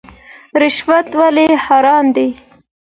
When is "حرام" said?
1.65-2.05